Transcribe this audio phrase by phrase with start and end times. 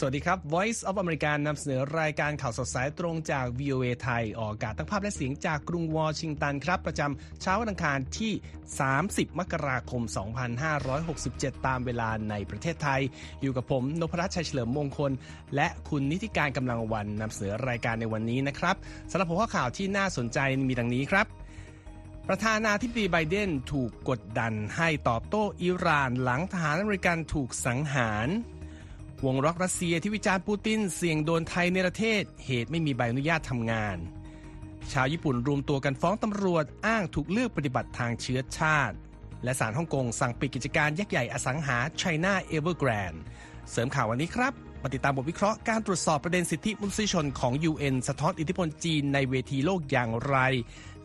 [0.00, 8.32] สวัสดีครับ Voice of America นำเสนอรายการข่าวสดสายตรงจาก VOA ไทย ออกอากาศทั้งภาพและเสียงจากกรุงวอชิงตันครับ ประจำเช้าวันอังคารที่
[8.86, 10.02] 30 มกราคม
[10.84, 13.00] 2567 ตามเวลาในประเทศไทย
[13.40, 15.12] อยู่กับผมนพรัชชัยเฉลิมมงคล
[15.54, 18.76] และคุณนิติการกำลังวันนำเสนอรายการในวันนี้นะครับ
[19.10, 21.26] สำหรับหัวข้อข่าวที่น่าสนใจมีดังนี้ครับ
[22.28, 28.28] ประธานาธิบดีไบเดนถูกกดดันให้ตอบโต้อิหร่านหลังทหารอเมริกันถูกสังหาร
[29.24, 33.96] วงร็อกรัสเซียที่วิจารณ์ปูตินเสี่ยงโดนไทยในประเทศ เหตุไม่มีใบอนุญาตทำงาน
[34.92, 38.96] ชาวญี่ปุ่นรวมตัวกันฟ้องตำรวจอ้างถูกเลือกปฏิบัติทางเชื้อชาติ
[39.44, 43.18] และศาลฮ่องกงสั่งปิดกิจการยักษ์ใหญ่อสังหา China Evergrande
[43.70, 44.52] เสริมข่าววันนี้ครับ
[44.82, 50.36] มาติดตามบทวิเคราะห์การตรวจสอบประเด็นสิทธิมนุษยชนของ UN สะท้อนอิทธิพลจีนในเวทีโลกอย่างไร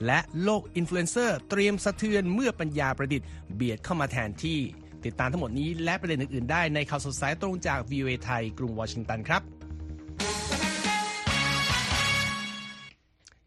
[0.06, 4.60] และโลกอินฟลูเอนเซอร์เตรียมสะเทือนเมื่อปัญญาประดิษฐ์เบียดเข้ามาแทนที่
[5.06, 9.42] ติดตามทั้งหมดนี้และประเด็นอื่นๆได้ในข่าวสดสายตรงจาก VOA ไทย กรุงวอชิงตันครับ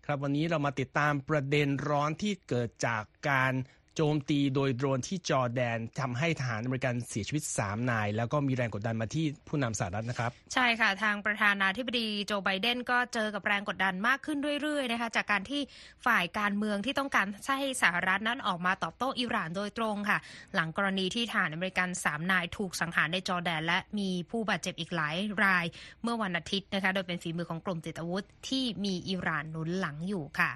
[0.04, 3.52] ครับวันนี้เรามาติดตามประเด็นร้อนที่เกิดจากการ
[3.96, 15.62] โจมตีโดยโดรนที่จอร์แดนทำให้ทหารอเมริกันเสียชีวิต 3 นาย แล้วก็มีแรงกดดันมาที่ผู้นำสหรัฐนะครับ ใช่ค่ะ ทางประธานาธิบดีโจไบเดนก็เจอกับแรงกดดันมากขึ้นเรื่อยๆนะคะจากการที่
[16.06, 20.18] ฝ่ายการเมืองที่ต้องการให้สหรัฐนั้นออกมาตอบโต้อิหร่านโดยตรงค่ะ
[20.54, 25.64] หลังกรณีที่ทหารอเมริกัน 3 นายถูกสังหารในจอร์แดน และมีผู้บาดเจ็บอีกหลายราย
[26.02, 30.52] เมื่อวันอาทิตย์นะคะโดยเป็นฝีมือของกลุ่มติดอาวุธที่มีอิหร่านหนุนหลังอยู่ค่ะ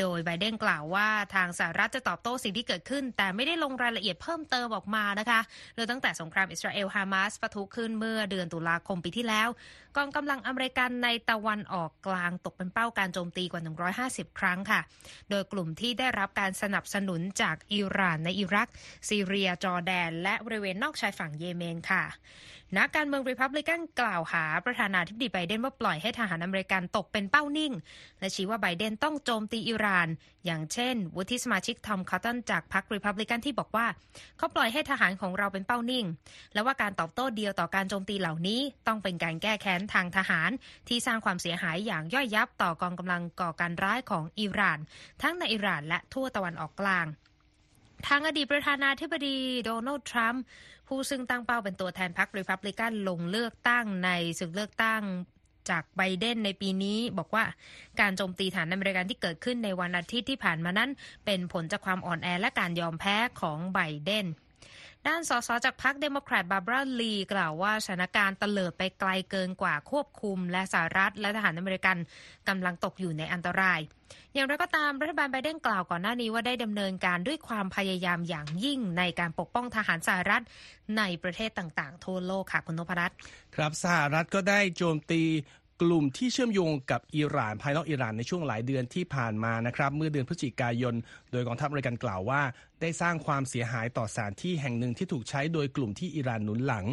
[0.00, 5.40] โดยไบเดนกล่าวว่าทางสหรัฐจะตอบโต้สิ่งที่เกิดขึ้น แต่ไม่ได้ลงรายละเอียดเพิ่มเติมออกมานะคะ
[5.76, 9.48] โดยตั้งแต่สงครามอิสราเอลฮามาสปะทุขึ้นเมื่อเดือนตุลาคมปีที่แล้ว
[9.96, 13.62] กองกำลังอเมริกันในตะวันออกกลางตกเป็นเป้าการโจมตีกว่า
[14.00, 14.80] 150 ครั้งค่ะ
[15.30, 18.68] โดยกลุ่มที่ได้รับการสนับสนุนจากอิหร่านในอิรัก
[19.08, 22.04] ซีเรียจอร์แดน และบริเวณนอกชายฝั่งเยเมนค่ะ
[22.74, 27.72] นักการเมืองริพับลิกันกล่าวหาประธานาธิบดีไบเดนว่าปล่อยให้ทหารอเมริกันตกเป็นเป้านิ่ง
[28.20, 30.08] และชี้ว่าไบเดนต้องโจมตีอิหร่าน
[30.46, 33.86] อย่างเช่น วุฒิสมาชิกทอมคอตตันจากพรรคริพับลิกันที่บอกว่า
[34.38, 36.06] เขาปล่อยให้ทหารของเราเป็นเป้านิ่ง
[36.54, 40.50] และว่าการตอบโต้เดียวต่อการโจมตีเหล่านี้ ต้องเป็นการแก้แค้นทางทหาร
[40.88, 44.78] ที่สร้างความเสียหายอย่างย่อยยับต่อกองกำลังก่อการร้ายของอิหร่าน
[45.22, 47.06] ทั้งในอิหร่านและทั่วตะวันออกกลาง
[48.08, 50.42] ทางอดีตประธานาธิบดีโดนัลด์ทรัมป์
[50.88, 55.02] ผู้ซึ่งตั้งเป้าเป็นตัวแทนพรรครีพับลิกันลงเลือกตั้งในศึกเลือกตั้ง
[55.70, 57.44] จากไบเดนในปีนี้บอกว่า
[58.00, 60.90] การโจมตีฐานอเมริกันที่เกิดขึ้นในวันอาทิตย์ที่ผ่านมานั้น
[61.24, 64.26] เป็นผลจากความอ่อนแอและการยอมแพ้ของไบเดน
[65.08, 71.96] ด้านสสจากพรรคเดโมแครตบาร์บราลีกล่าวว่าสถานการณ์เตลิดไปไกลเกินกว่าควบคุม และสหรัฐและทหารอเมริกัน
[72.48, 73.80] กำลังตกอยู่ในอันตราย
[74.34, 80.42] อย่างไรก็ตามรัฐบาลไบเดนกล่าวก่อนหน้านี้ว่าได้ดำเนินการด้วยความพยายามอย่างยิ่งในการปกป้องทหารสหรัฐ
[80.98, 83.16] ในประเทศต่างๆ ทั่วโลกค่ะคุณนพรัตน์
[83.56, 85.22] ครับสหรัฐก็ได้โจมตี
[85.82, 90.94] กลุ่มที่เชื่อมโยงกับอิหร่านภายนอกอิหร่านในช่วงหลายเดือนที่ผ่านมานะครับเมื่อเดือนพฤศจิกายน
[91.32, 92.42] โดยกองทัพอเมริกันกล่าวว่า
[92.80, 96.86] ได้สร้างความเสียหายต่อสถานที่แห่งหนึ่งที่ถูกใช้โดยกลุ่มที่อิหร่านหนุนหลัง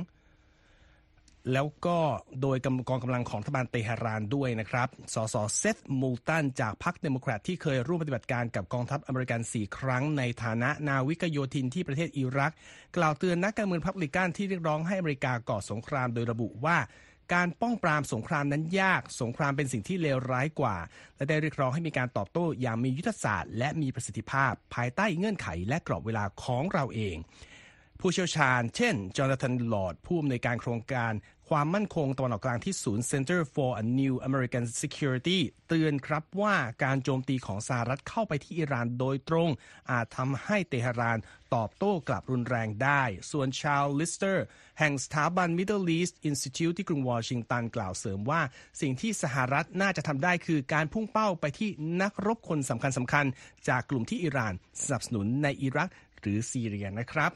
[1.53, 1.97] แล้วก็
[2.41, 2.57] โดย
[2.89, 12.53] กองกำลังของรัฐบาลเตหะรานด้วยนะครับ สสเซธมูลตันจากพรรคเดโมแครตที่เคยร่วมปฏิบัติการกับกองทัพอเมริกัน 4 ครั้ง ในฐานะนาวิกโยธินที่ประเทศอิรัก
[12.97, 16.77] กล่าวเตือนนักการเมืองรีพับลิกันที่เรียกร้องให้อเมริกาก่อสงครามโดยระบุว่า
[17.33, 20.75] การป้องปรามสงครามนั้นยาก สงครามเป็นสิ่งที่เลวร้ายกว่า
[21.15, 27.15] และได้เรียกร้องให้มีการตอบโต้อย่างมียุทธศาสตร์ และมีประสิทธิภาพ ภายใต้เงื่อนไขและกรอบเวลาของเราเอง
[27.99, 31.13] ผู้เชี่ยวชาญ เช่น จอร์แดนลอร์ดผู้อำนวยการโครงการ
[31.49, 39.49] ความมั่นคงตะวันออกกลางที่ศูนย์ Center for a New American Security เตือนครับว่าการโจมตีของสหรัฐเข้าไปที่อิหร่านโดยตรง
[39.91, 41.17] อาจทำให้เตหะราน
[41.55, 44.45] ตอบโต้กลับรุนแรงได้ ส่วนชาลส์ลิสเตอร์
[44.79, 48.41] แห่งสถาบัน Middle East Institute ที่กรุงวอชิงตันกล่าวเสริมว่า
[48.81, 51.69] สิ่งที่สหรัฐน่าจะทำได้คือการพุ่งเป้าไปที่
[52.01, 53.25] นักรบคนสำคัญสำคัญ
[53.67, 55.89] จากกลุ่มที่อิหร่านสนับสนุนในอิรัก
[56.19, 57.31] หรือซีเรียนะครับ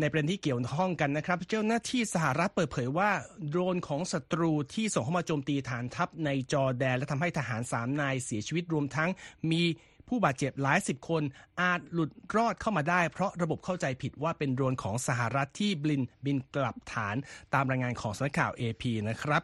[0.00, 3.10] ในประเด็นที่เกี่ยวข้องกันนะครับ เจ้าหน้าที่สหรัฐเปิดเผยว่า
[3.48, 9.10] โดรนของศัตรูที่ส่งเข้ามาโจมตีฐานทัพในจอร์แดน และทำให้ทหารสามนายเสียชีวิตรวมทั้ง
[9.50, 9.62] มี
[10.08, 11.22] ผู้บาดเจ็บหลายสิบคน
[11.60, 17.16] อาจหลุดรอดเข้ามาได้ เพราะระบบเข้าใจผิดว่าเป็นโดรนของสหรัฐที่บินบินกลับฐาน
[17.54, 19.42] ตามรายงานของสำนักข่าว AP นะครับ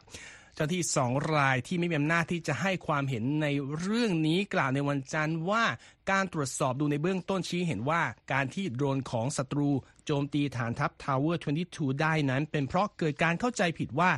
[0.54, 3.46] เจ้าหน้าที่สองรายที่ไม่มีอำนาจที่จะให้ความเห็นใน
[3.80, 5.64] เรื่องนี้กล่าวในวันจันทร์ว่า
[6.10, 8.02] การตรวจสอบดูในเบื้องต้นชี้เห็นว่า
[8.32, 9.70] การที่โดรนของศัตรู
[10.06, 14.10] โจมตีฐานทัพ Tower 22 ได้นั้น เป็นเพราะเกิดการเข้าใจผิดว่า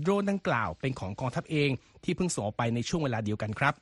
[0.00, 1.70] โดรนดังกล่าวเป็นของกองทัพเอง
[2.04, 3.74] ที่เพิ่งส่งออกไปในช่วงเวลาเดียวกันครับ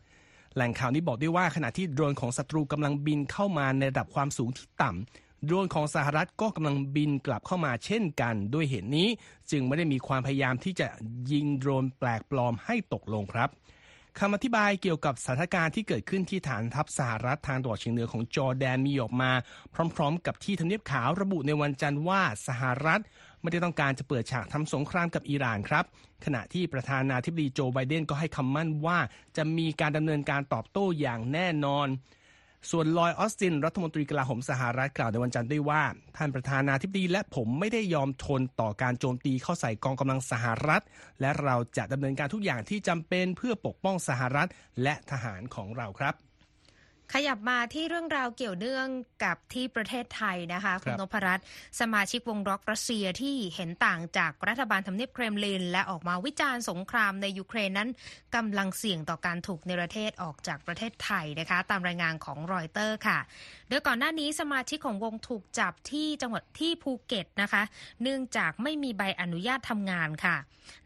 [0.55, 9.09] แหล่งข่าวนี้บอกด้วยว่าขณะที่โดรนของศัตรูกำลังบินเข้ามาในระดับความสูงที่ต่ำ โดรนของสหรัฐก็กำลังบินกลับเข้ามาเช่นกัน ด้วยเหตุนี้
[9.51, 10.89] จึงไม่ได้มีความพยายามที่จะ
[11.33, 13.49] ยิงโดรนแปลกปลอมให้ตกลงครับ
[14.19, 19.31] คำอธิบายเกี่ยวกับสถานการณ์ที่เกิดขึ้นที่ฐานทัพสหรัฐทางตะวันออกเฉียงเหนือของจอร์แดนมีออกมา
[19.95, 23.01] พร้อม ๆ กับที่ทำเนียบขาวระบุในวันจันทร์ว่าสหรัฐ
[23.41, 25.85] ไม่ได้ต้องการจะเปิดฉากทำสงครามกับอิหร่านครับ
[26.25, 28.99] ขณะที่ประธานาธิบดีโจไบเดนก็ให้คำมั่นว่า
[29.37, 31.87] จะมีการดำเนินการตอบโต้อย่างแน่นอน
[32.71, 35.83] ส่วนลอยออสตินรัฐมนตรีกลาโหมสหรัฐกล่าวในวันจันทร์ด้วยว่า
[36.17, 40.83] ท่านประธานาธิบดีและผมไม่ได้ยอมทนต่อการโจมตีเข้าใส่กองกำลังสหรัฐ
[41.21, 44.49] และเราจะดำเนินการทุกอย่างที่จำเป็นเพื่อปกป้องสหรัฐ
[44.83, 46.30] และทหารของเราครับ
[47.13, 48.87] ขยับมาที่เรื่องราวเกี่ยวเนื่อง
[49.25, 51.47] กับที่ประเทศไทยนะคะคุณนพรัตน์
[51.81, 57.89] สมาชิกวงร็อกรัสเซียที่เห็นต่างจากรัฐบาลทำเนียบเครมลิน และออกมาวิจารณ์สงครามในยูเครนนั้น
[58.35, 63.19] กำลังเสี่ยงต่อการถูกในประเทศออกจากประเทศไทยนะคะ ตามรายงานของรอยเตอร์ค่ะ
[63.69, 67.63] โดยก่อนหน้านี้สมาชิกของวงถูกจับที่จังหวัดที่ภูเก็ตนะคะ
[68.03, 70.37] เนื่องจากไม่มีใบอนุญาตทำงานค่ะ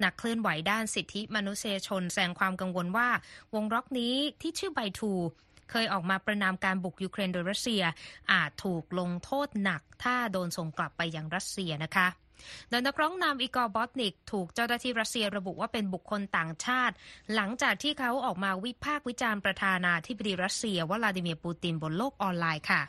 [0.04, 3.08] นักเคลื่อนไหวด้านสิทธิมนุษยชนแสดงความกังวลว่า
[3.54, 5.12] วงร็อกนี้ที่ชื่อ Bi-2
[5.70, 7.82] เคยออกมาประณามการบุกยูเครนโดยรัสเซีย
[8.32, 12.08] อาจถูกลงโทษหนัก ถ้าโดนส่งกลับไปยังรัสเซียนะคะ
[12.70, 16.94] โดยนักร้องนำอีกอร์บอร์ตนิก ถูกเจ้าหน้าที่รัสเซียระบุว่าเป็นบุคคลต่างชาติ
[17.34, 22.82] หลังจากที่เขาออกมาวิพากษ์วิจารณ์ประธานาธิบดีรัสเซีย วลาดิเมียร์ปูตินบนโลกออนไลน์ค่ะ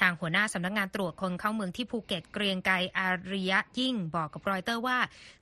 [0.00, 4.98] ทางหัวหน้าสำนักงงานตรวจคนเข้าเมืองที่ภูเก็ตเกรียงไกรอาริยะยิ่งบอกกับรอยเตอร์ว่า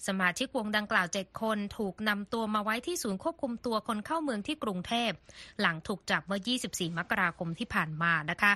[0.06, 5.11] สมาชิกวงดังกล่าวเจ็ดคนถูกนำตัวมาไว้ที่ศูนย์ควบคุมตัวคนเข้าเมืองที่กรุงเทพ
[5.61, 8.52] หลังถูกจับเมื่อ 24 มกราคมที่ผ่านมานะคะ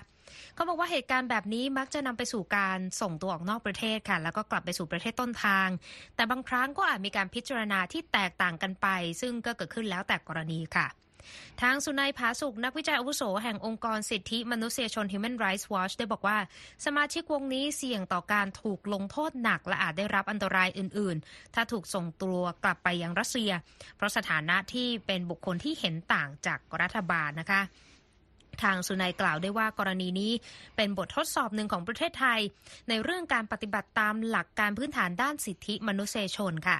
[0.55, 5.69] เขาบอกว่าเหตุการณ์แบบนี้มักจะนำไปสู่การส่งตัวออกนอกประเทศค่ะ แล้วก็กลับไปสู่ประเทศต้นทาง
[6.17, 8.87] แต่บางครั้งก็อาจมีการพิจารณาที่แตกต่างกันไป
[9.21, 10.87] ซึ่งก็เกิดขึ้นแล้วแต่กรณีค่ะ
[11.63, 16.39] ทางสุนัยผาสุกนักวิจัยอาวุโสแห่งองค์กรสิทธิมนุษยชน Human Rights Watch ได้บอกว่า
[16.85, 23.51] สมาชิกวงนี้เสี่ยงต่อการถูกลงโทษหนักและอาจได้รับอันตรายอื่น ๆ ถ้าถูกส่งตัวกลับไปยังรัสเซีย
[23.97, 27.63] เพราะสถานะที่เป็นบุคคลที่เห็นต่างจากรัฐบาลนะคะ
[28.63, 30.33] ทางสุนัยกล่าวได้ว่ากรณีนี้
[30.77, 32.41] เป็นบททดสอบหนึ่งของประเทศไทย
[32.89, 36.79] ในเรื่องการปฏิบัติตามหลักการพื้นฐานด้านสิทธิมนุษยชนค่ะ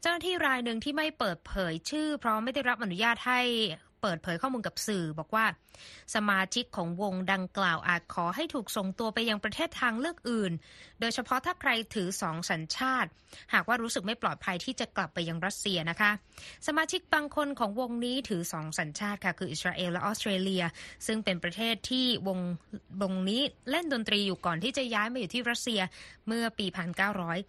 [0.00, 3.40] เจ้าหน้าที่รายหนึ่งที่ไม่เปิดเผยชื่อ เพราะไม่ได้รับอนุญาตให้
[4.02, 5.44] เปิดเผยข้อมูลกับสื่อบอกว่า
[6.14, 10.52] สมาชิกของวงดังกล่าวอาจขอให้ถูกส่งตัวไปยังประเทศทางเลือกอื่น
[11.00, 13.10] โดยเฉพาะถ้าใครถือสองสัญชาติ
[13.54, 16.10] หากว่ารู้สึกไม่ปลอดภัยที่จะกลับไปยังรัสเซียนะคะ
[16.66, 20.64] สมาชิกบางคนของวงนี้ถือสองสัญชาติค่ะคืออิสราเอลและออสเตรเลีย
[21.06, 22.38] ซึ่งเป็นประเทศที่วง
[23.02, 25.80] วงนี้เล่นดนตรีอยู่ก่อนที่จะย้ายมาอยู่ที่รัสเซีย
[26.26, 26.66] เมื่อปี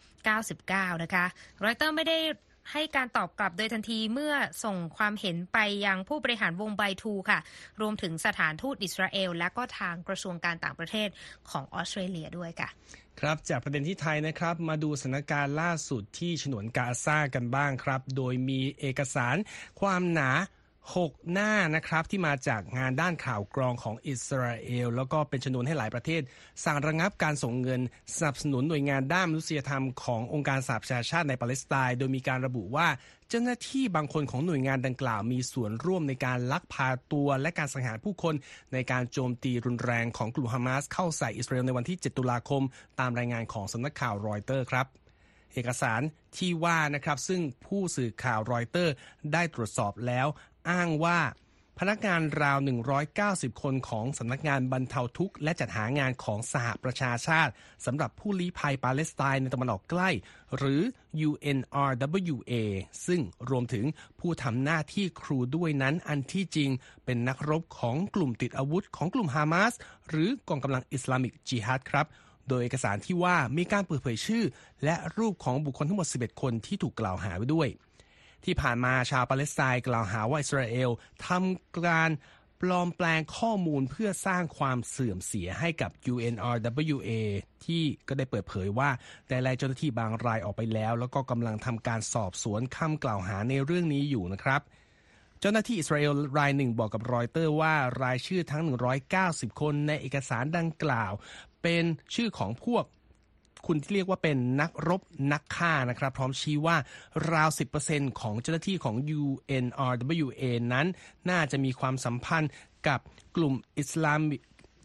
[0.09, 1.25] 1999 นะคะ
[1.63, 2.17] รอยเตอร์ไม่ได้
[2.72, 4.34] ให้การตอบกลับโดยทันทีเมื่อ
[4.64, 7.40] ส่งความเห็นไปยังผู้บริหารวงไบทูค่ะ
[7.81, 11.10] รวมถึงสถานทูตอิสราเอล และก็ทางกระทรวงการต่างประเทศ
[11.50, 12.69] ของออสเตรเลียด้วยค่ะ
[13.19, 19.36] ครับจากประเด็นที่ไทยนะครับมาดูสถานการณ์ล่าสุดที่ฉนวนกาซากันบ้างครับ โดยมีเอกสาร
[19.81, 20.30] ความหนา
[20.95, 26.22] 6 หน้านะครับที่มาจากงานด้านข่าวกรองของอิสราเอล แล้วก็เป็นชนวนให้หลายประเทศ
[26.66, 27.81] สั่งระงับการส่งเงิน
[28.16, 32.88] สนับสนุนหน่วยงานด้านมนุษยธรรมขององค์การสหประชาชาติในปาเลสไตน์โดยมีการระบุว่า
[33.30, 38.35] เจ้าหน้าที่บางคนของหน่วยงานดังกล่าวมีส่วนร่วมในการลักพาตัวและการสังหารผู้คน
[38.73, 42.64] ในการโจมตีรุนแรงของกลุ่มฮามาสเข้าใส่อิสราเอลในวันที่ 7 ตุลาคม
[43.00, 44.88] ตามรายงานของสำนักข่าวรอยเตอร์ครับ
[45.54, 46.02] เอกสาร
[46.38, 48.94] ที่ว่านะครับซึ่งผู้สื่อข่าวรอยเตอร์
[49.33, 50.28] ได้ตรวจสอบแล้ว
[50.69, 51.19] อ้างว่า
[51.81, 52.57] พนักงานราว
[53.09, 57.52] 190 คนของสำนักงานบรรเทาทุกข์และจัดหางานของสหประชาชาติ
[57.86, 60.09] สำหรับผู้ลี้ภัยปาเลสไตน์ในตะวันออกใกล้
[60.57, 60.81] หรือ
[61.30, 62.54] UNRWA
[63.07, 63.86] ซึ่งรวมถึง
[64.19, 66.69] ผู้ทำหน้าที่ครูด้วยนั้นอันที่จริง
[67.06, 69.74] เป็นนักรบของกลุ่มติดอาวุธของกลุ่มฮามาส
[70.09, 72.06] หรือกองกำลังอิสลามิกจิฮัดครับ
[72.47, 74.44] โดยเอกสารที่ว่ามีการเปิดเผยชื่อ
[74.83, 77.69] และรูปของบุคคลทั้งหมด 11 คนที่ถูกกล่าวหาไว้ด้วย
[78.45, 80.89] ที่ผ่านมาชาวปาเลสไตน์กล่าวหาว่าอิสราเอล
[81.27, 82.11] ทำการ
[82.61, 87.11] ปลอมแปลงข้อมูลเพื่อสร้างความเสื่อมเสียให้กับ UNRWA
[87.65, 88.89] ที่ก็ได้เปิดเผยว่า
[89.27, 94.61] แต่ลายเจ้าหน้าที่บางรายออกไปแล้ว แล้วก็กำลังทำการสอบสวนคำกล่าวหาในเรื่องนี้อยู่นะครับ
[95.39, 98.63] เจ้าหน้าที่อิสราเอลรายหนึ่งบอกกับรอยเตอร์ว่ารายชื่อทั้ง
[99.11, 101.13] 190 คนในเอกสารดังกล่าว
[101.63, 101.83] เป็น
[102.15, 102.83] ชื่อของพวก
[103.66, 106.78] คุณที่เรียกว่าเป็นนักรบนักฆ่านะครับ พร้อมชี้ว่า
[107.33, 107.49] ราว
[107.83, 110.87] 10%ของเจ้าหน้าที่ของ UNRWA นั้น
[111.30, 112.52] น่าจะมีความสัมพันธ์
[112.87, 112.99] กับ
[113.35, 114.21] กลุ่มอิสลาม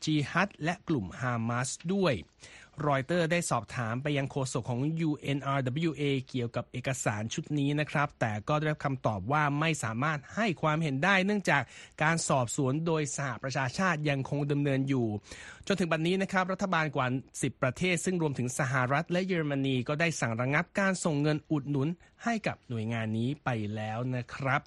[0.04, 2.14] จีฮัดและกลุ่มฮามาสด้วย
[2.88, 11.62] รอยเตอร์ได้สอบถามไปยังโฆษกของ UNRWA เกี่ยวกับเอกสารชุดนี้นะครับ แต่ก็ได้รับคำตอบว่าไม่สามารถให้ความเห็นได้ เนื่องจาก
[12.02, 15.06] การสอบสวนโดยสหประชาชาติยังคงดำเนินอยู่
[15.66, 21.88] จนถึงบัดนนี้นะครับ รัฐบาลกว่า 10 ประเทศ ซึ่งรวมถึงสหรัฐและเยอรมนีก็ได้สั่งระงับการส่งเงินอุดหนุน
[22.24, 24.60] ให้กับหน่วยงานนี้ไปแล้วนะครับ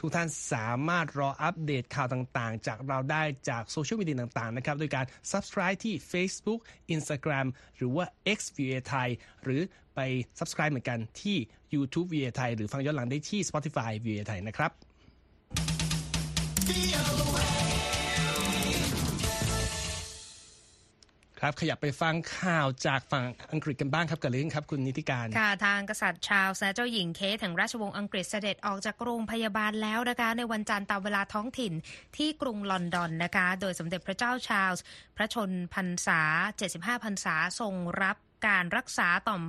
[0.00, 6.60] ทุกท่านสามารถรออัปเดตข่าวต่างๆ จากเราได้จากโซเชียลมีเดียต่างๆนะครับโดยการ subscribe ที่ Facebook
[6.94, 7.46] Instagram
[7.76, 8.04] หรือว่า
[8.36, 9.08] X VA ไทย
[9.44, 9.60] หรือ
[9.94, 10.00] ไป
[10.38, 11.36] subscribe เหมือนกันที่
[11.74, 14.70] YouTube VA ไทยหรือฟังย้อนหลังได้ที่ Spotify VA ไทยนะครับ
[21.40, 31.72] ครับขยับไปฟังข่าวจากฝั่งอังกฤษกันบ้างครับเกิดอะไรขึ้นครับคุณนิติการค่ะทางกษัตริย์ชาร์ลส์และเจ้าหญิงเคทแห่งราชวงศ์อังกฤษเสด็จออกจากโรงพยาบาลแล้วนะคะ ในวันจันทร์ตามเวลาท้องถิ่น
[32.16, 34.84] ที่กรุงลอนดอนนะคะ โดยสมเด็จพระเจ้าชาร์ลส์
[35.16, 36.20] พระชนมพรรษา
[36.62, 38.16] 75 พรรษาทรงรับ
[38.46, 39.42] การรักษาต่อม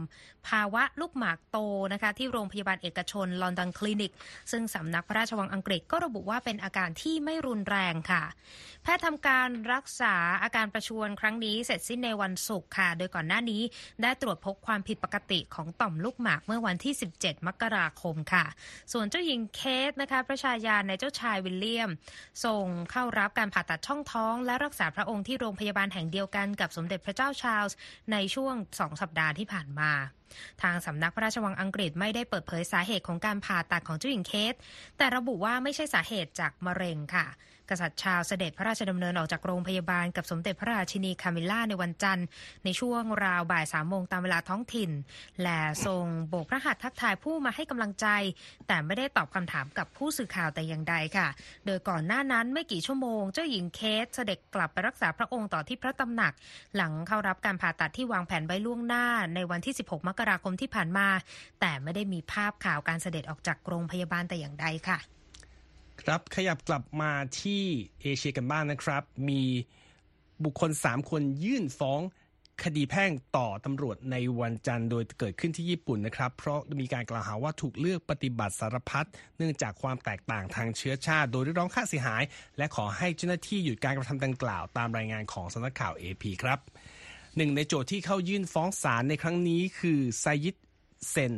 [0.47, 1.57] ภาวะลูกหมากโต
[1.93, 4.13] นะคะที่โรงพยาบาลเอกชนลอนดอนคลินิก
[4.51, 8.23] ซึ่งสำนักพระราชวังอังกฤษก็ระบุว่าเป็นอาการที่ไม่รุนแรงค่ะ
[8.83, 13.61] แพทย์ทำการรักษาอาการประชวรครั้งนี้เสร็จสิ้นในวันศุกร์ค่ะ โดยก่อนหน้านี้
[14.01, 18.45] ได้ตรวจพบความผิดปกติของต่อมลูกหมากเมื่อวันที่ 17 มกราคมค่ะ
[18.93, 21.89] ส่วนเจ้าหญิงเคทนะคะพระชายาในเจ้าชายวิลเลียม
[22.45, 27.77] ทรงเข้ารับการผ่าตัดช่องท้อง และรักษาพระองค์ที่โรงพยาบาลแห่งเดียวกันกับสมเด็จพระเจ้าชาร์ลส์
[28.11, 29.91] ในช่วงสองสัปดาห์ที่ผ่านมา
[30.61, 34.53] ทางสำนักพระราชวังอังกฤษไม่ได้เปิดเผยสาเหตุของการผ่าตัดของเจ้าหญิงเคท
[34.97, 37.27] แต่ระบุว่าไม่ใช่สาเหตุจากมะเร็งค่ะ
[37.71, 42.25] กษัตริย์ชาวเสด็จพระราชดำเนินออกจากโรงพยาบาลกับสมเด็จพระราชินีคามิล่าในวันจันทร์
[42.63, 44.91] ในช่วงราวบ่ายสามโมงตามเวลาท้องถิ่น
[45.43, 48.07] และทรงโบกพระหัตถ์ทักทายผู้มาให้กำลังใจ
[48.67, 51.27] แต่ไม่ได้ตอบคำถามกับผู้สื่อข่าวแต่อย่างใดค่ะ
[51.65, 56.33] โดยก่อนหน้านั้นไม่กี่ชั่วโมง เจ้าหญิงเคสเสด็จกลับไปรักษาพระองค์ต่อที่พระตำหนัก
[56.75, 61.07] หลังเข้ารับการผ่าตัดที่วางแผนไว้ล่วงหน้าในวันที่ 16 มกราคมที่ผ่านมา
[61.59, 64.99] แต่ไม่ได้มีภาพข่าวการเสด็จออกจากโรงพยาบาลแต่อย่างใดค่ะ
[66.01, 67.11] ครับขยับกลับมา
[67.41, 67.63] ที่
[68.01, 69.41] เอเชียกันบ้างนะครับ มี
[70.43, 72.01] บุคคล 3 คนยื่นฟ้อง
[72.63, 82.23] คดีแพ่งต่อตำรวจในวันจันทร์โดยเกิดขึ้นที่ญี่ปุ่นนะครับ เพราะมีการกล่าวหาว่าถูกเลือกปฏิบัติสารพัดเนื่องจากความแตกต่างทางเชื้อชาติ โดยเรียกร้องค่าเสียหาย
[82.57, 86.59] และขอให้เจ้าหน้าที่หยุดการกระทำดังกล่าว ตามรายงานของสำนักข่าว AP ครับ
[87.37, 90.55] หนึ่งในโจทย์ที่เข้ายื่นฟ้องศาลในครั้งนี้คือไซยิด
[91.09, 91.35] เซน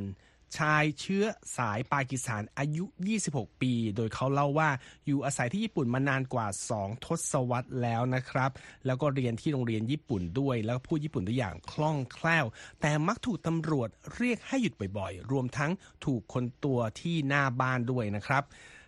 [0.58, 1.26] ชายเชื้อ
[1.58, 2.86] สายปากีสถานอายุ
[3.24, 4.70] 26 ปี โดยเขาเล่าว่า
[5.06, 6.48] อยู่อาศัยที่ญี่ปุ่นมานานกว่า
[6.78, 8.52] 2 ทศวรรษแล้วนะครับ
[8.86, 12.46] แล้วก็เรียนที่โรงเรียนญี่ปุ่นด้วย แล้วพูดญี่ปุ่นได้อย่างคล่องแคล่ว
[12.82, 15.72] แต่มักถูกตำรวจเรียกให้หยุดบ่อยๆ รวมทั้ง
[16.06, 18.44] ถูกคนตัวที่หน้าบ้านด้วยนะครับ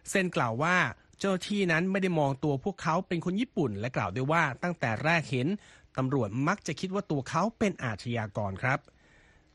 [0.09, 0.75] เซนกล่าวว่า
[1.19, 5.47] เจ้าหน้าที่นั้นไม่ได้มองตัวพวกเขาเป็นคนญี่ปุ่น และกล่าวด้วยว่าตั้งแต่แรกเห็น
[5.98, 8.80] ตำรวจมักจะคิดว่าตัวเขาเป็นอาชญากรครับ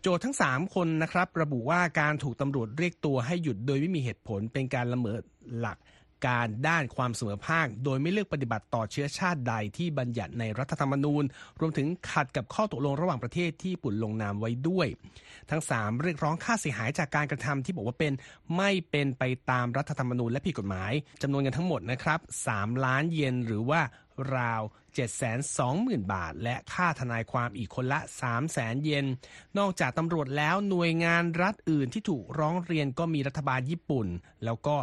[0.01, 5.21] โจททั้ง 3 คนนะครับ ระบุว่าการถูกตำรวจเรียกตัวให้หยุดโดยไม่มีเหตุผลเป็นการละเมิด
[5.59, 5.79] หลัก
[6.27, 11.25] การด้านความเสมอภาค โดยไม่เลือกปฏิบัติต่อเชื้อชาติใดที่บัญญัติในรัฐธรรมนูญ
[11.61, 14.87] รวมถึงขัดกับข้อตกลงระหว่างประเทศที่ญี่ปุ่นลงนามไว้ด้วย
[15.51, 18.13] ทั้ง 3 เรียกร้องค่าเสียหายจากการกระทำที่บอกว่าเป็น
[18.57, 20.93] ไม่เป็นไปตามรัฐธรรมนูญและผิดกฎหมาย
[21.23, 22.21] จำนวนเงินทั้งหมดนะครับ
[22.53, 23.81] 3ล้านเยนหรือว่า
[24.37, 24.63] ราว
[25.37, 28.01] 720,000 บาท และค่าทนายความอีกคนละ
[28.41, 29.07] 300,000 เยน
[29.59, 34.07] นอกจากตำรวจแล้วหน่วยงานรัฐอื่นที่ถูกร้องเรียนก็มีรัฐบาลญี่ปุ่น
[34.45, 34.77] แล้วก็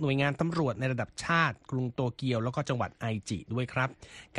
[0.00, 3.88] หน่วยงานตำรวจในระดับชาติ กรุงโตเกียวแล้วก็จังหวัดไอจิด้วยครับ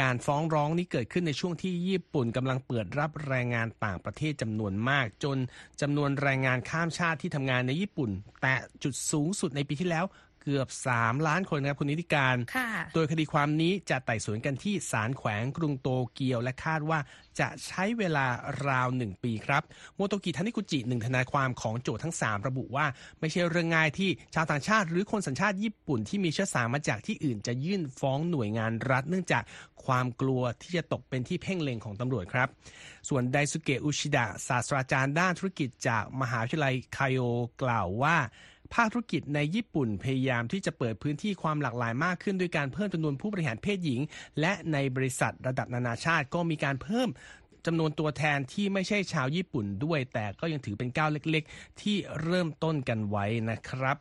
[0.01, 5.37] การฟ้องร้องนี้เกิดขึ้นในช่วงที่ญี่ปุ่นกำลังเปิดรับแรงงานต่างประเทศจำนวนมาก จน
[5.81, 8.09] จำนวนแรงงานข้ามชาติที่ทำงานในญี่ปุ่น
[8.41, 10.05] แตะจุดสูงสุดในปีที่แล้ว
[10.43, 16.99] เกือบ 3 ล้านคนนะครับคุณนิติการค่ะโดยคดีความนี้จะไต่สวนกันที่ศาลแขวงกรุงโตเกียวและคาดว่า
[17.39, 18.25] จะใช้เวลา
[18.67, 19.63] ราวหนึ่งปีครับ
[19.95, 22.85] โมโตกิทานิกุจิหนึ่งทนายความของโจทย์ทั้ง 3 ระบุว่า
[23.19, 29.43] ไม่ใช่เรื่องง่ายที่ชาวต่างชาติ หรือคนสัญชาติญี่ปุ่นที่มีเชื้อสายมาจากที่อื่นจะยื่นฟ้องหน่วยงานรัฐ เนื่องจาก
[29.85, 32.47] ความกลัวที่จะตกเป็นที่เพ่งเล็งของตำรวจครับ
[33.09, 37.23] ส่วนไดซุเกะอุชิดะศาสตราจารย์ด้านธุรกิจจากมหาวิทยาลัยไคโอ
[37.63, 38.17] กล่าวว่า
[38.73, 44.01] ภาคธุรกิจในญี่ปุ่นพยายามที่จะเปิดพื้นที่ความหลากหลายมากขึ้นด้วยการเพิ่มจำนวนผู้บริหารเพศหญิง
[44.39, 47.09] และในบริษัทระดับนานาชาติก็มีการเพิ่ม
[47.65, 53.97] จำนวนตัวแทนที่ไม่ใช่ชาวญี่ปุ่นด้วย แต่ก็ยังถือเป็นก้าวเล็กๆ ที่เริ่มต้นกันไว้นะครับ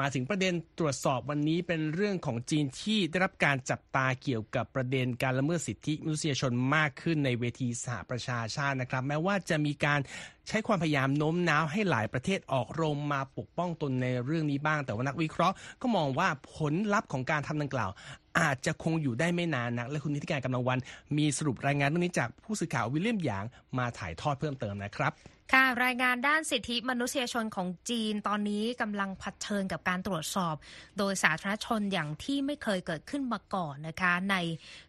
[0.00, 10.00] มาถึงประเด็นตรวจสอบวันนี้เป็นเรื่องของจีนที่ได้รับการจับตาเกี่ยวกับประเด็นการละเมิดสิทธิมนุษยชนมากขึ้นในเวทีสหประชาชาตินะครับ แม้ว่าจะมีการ
[10.48, 17.90] ใช้ความพยายามโน้มน้าวให้หลายประเทศออกโรงมาปกป้องตนในเรื่องนี้บ้าง แต่ว่านักวิเคราะห์ก็มองว่าผลลัพธ์ของการทำดังกล่าว
[18.38, 20.78] อาจจะคงอยู่ได้ไม่นานนัก และคุณนิติการกำลังวัน
[21.16, 23.44] มีสรุปรายงานเรื่องนี้จากผู้สื่อข่าววิลเลียมหยาง
[23.78, 25.14] มาถ่ายทอดเพิ่มเติมนะครับ
[25.52, 30.54] ค่ะรายงานด้านสิทธิมนุษยชนของจีนตอนนี้กำลังเผชิญกับการตรวจสอบ
[30.98, 34.36] โดยสาธารณชนอย่างที่ไม่เคยเกิดขึ้นมาก่อนนะคะ ใน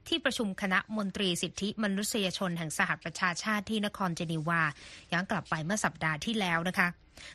[0.07, 4.61] ที่ประชุมคณะมนตรีสิทธิมนุษยชนแห่งสหประชาชาติที่นครเจนีวา
[5.11, 6.87] ย้อนกลับไปเมื่อสัปดาห์ที่แล้วนะคะ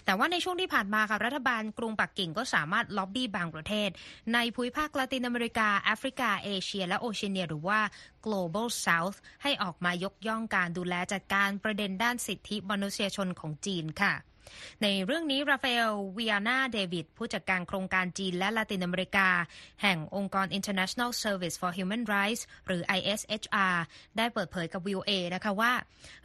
[0.05, 3.91] แต่ว่าในช่วงที่ผ่านมาค่ะรัฐบาลกรุงปักกิ่งก็สามารถล็อบบี้บางประเทศ
[4.35, 7.81] ในภูมิภาคละตินอเมริกา แอฟริกา เอเชีย และโอเชียเนียหรือว่า
[8.25, 14.13] global south ให้ออกมายกย่องการดูแลจัดการประเด็นด้านสิทธิมนุษยชนของจีนค่ะ
[14.83, 19.29] ในเรื่องนี้ราฟาเอลวิอานาเดวิดผู้จัดการโครงการจีนและละตินอเมริกา
[19.83, 23.77] แห่งองค์กร International Service for Human Rights หรือ ISHR
[24.17, 25.73] ได้เปิดเผยกับ VOA นะคะว่า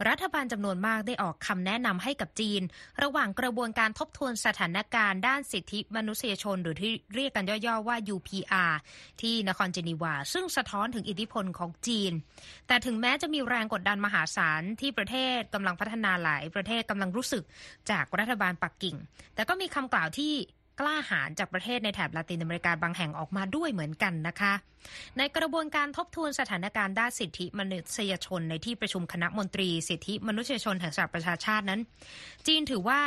[0.07, 2.61] รัฐบาลจำนวนมากได้ออกคำแนะนำให้กับจีน
[3.03, 8.73] ระหว่างกระบวนการทบทวนสถานการณ์ด้านสิทธิมนุษยชน หรือที่เรียกกันย่อๆว่า UPR
[9.21, 12.11] ที่นครเจนีวา ซึ่งสะท้อนถึงอิทธิพลของจีน
[12.67, 17.43] แต่ถึงแม้จะมีแรงกดดันมหาศาลที่ประเทศกำลังพัฒนาหลายประเทศกำลังรู้สึก
[17.91, 18.95] จากรัฐบาลปักกิ่ง
[19.35, 20.33] แต่ก็มีคำกล่าวที่
[20.79, 24.53] กล้าหาญจากประเทศในแถบลาตินอเมริกาบางแห่งออกมาด้วยเหมือนกันนะคะ
[25.17, 31.81] ในกระบวนการทบทวนสถานการณ์ด้านสิทธิมนุษยชนในที่ประชุมคณะมนตรี สิทธิมนุษยชนแห่งสหประชาชาตินั้น
[32.47, 33.01] จีนถือว่า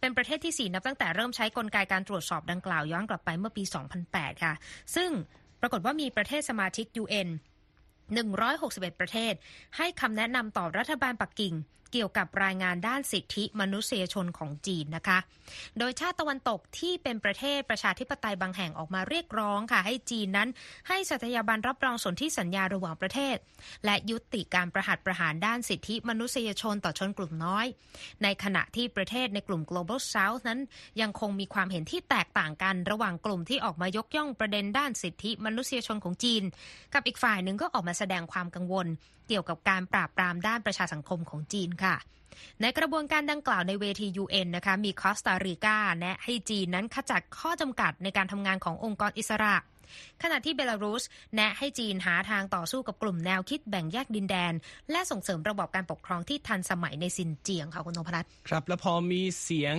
[0.00, 3.62] เป็นประเทศที่ 4 นับตั้งแต่เริ่มใช้กลไกการตรวจสอบดังกล่าวย้อนกลับไปเมื่อปี
[4.04, 4.54] 2008 ค่ะ
[4.94, 5.10] ซึ่ง
[5.60, 7.28] ปรากฏว่ามีประเทศสมาชิก UN
[8.14, 9.34] 161 ประเทศ
[9.76, 11.54] ให้คำแนะนำต่อรัฐบาลปักกิ่ง
[11.92, 15.18] เกี่ยวกับรายงานด้านสิทธิมนุษยชนของจีนนะคะ
[15.78, 20.48] โดยชาติตะวันตกที่เป็นประเทศประชาธิปไตยบางแห่งออกมาเรียกร้องค่ะ ให้จีนนั้น
[20.88, 23.36] ให้สัตยาบันรับรองสนธิสัญญาระหว่างประเทศ
[23.84, 27.66] และยุติการประหัตประหารด้านสิทธิมนุษยชนต่อชนกลุ่มน้อย
[28.22, 30.60] ในขณะที่ประเทศในกลุ่ม global south นั้น
[31.00, 36.42] ยังคงมีความเห็นที่แตกต่างกันระหว่างกลุ่มที่ออกมายกย่องประเด็นด้านสิทธิมนุษยชนของจีน
[36.94, 38.88] กับอีกฝ่ายหนึ่งก็ออกมาแสดงความกังวล
[39.28, 41.96] เกี่ยวกับการปราบปรามด้านประชาสังคมของจีนค่ะ
[42.60, 49.56] ในกระบวนการดังกล่าวในเวที UN นะคะมีคอสตาริกาแนะให้จีนนั้นขจัดข้อจำกัดในการทำงานขององค์กรอิสระ
[50.22, 54.52] ขณะที่เบลารุส แนะให้จีนหาทางต่อสู้กับกลุ่มแนวคิดแบ่งแยกดินแดน
[54.90, 59.76] และส่งเสริมระบบการปกครองที่ทันสมัยในซินเจียงค่ะคุณนพรัตน์ครับ แล้วพอมีเสียง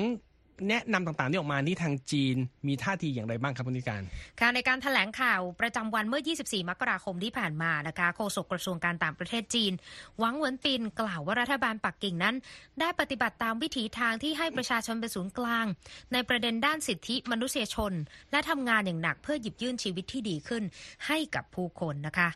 [0.70, 2.36] แนะนำต่างๆที่ออกมาที่ทางจีน
[2.68, 4.02] มีท่าทีอย่างไรบ้างครับคุณนิติการ
[4.40, 9.74] ค่ะในการถแถลงข่าวประจำวันเมื่อ 24 มกราคมที่ผ่านมานะคะโฆษกกระทรวงการต่างประเทศจีน
[10.20, 12.36] หวังเหวินปินกล่าวว่ารัฐบาลปักกิ่งนั้น
[12.80, 15.66] ได้ปฏิบัติตามวิถีทางที่ให้ประชาชนเป็นศูนย์กลาง
[16.14, 17.94] ในประเด็นด้านสิทธิมนุษยชน
[18.32, 20.64] และทำงานอย่างหนักเพื่อหยิบยื่นชีวิตที่ดีขึ้น
[21.08, 22.30] ให้กับผู้คนนะคะ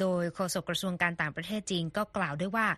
[0.00, 2.68] โดยโฆษกกระทรวงการต่างประเทศจีนก็กล่าวด้วยว่า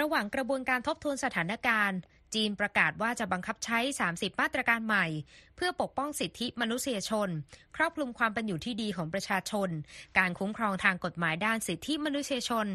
[0.00, 1.98] ระหว่างกระบวนการทบทวนสถานการณ์
[2.34, 3.78] จีนประกาศว่าจะบังคับใช้
[4.10, 5.06] 30 มาตรการใหม่
[5.56, 7.28] เพื่อปกป้องสิทธิมนุษยชน
[7.76, 9.68] ครอบคลุมความเป็นอยู่ที่ดีของประชาชน
[10.18, 12.66] การคุ้มครองทางกฎหมายด้านสิทธิมนุษยชน